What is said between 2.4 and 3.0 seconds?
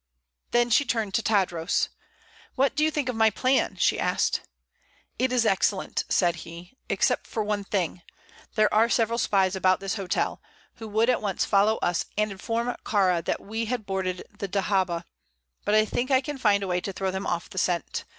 "What do you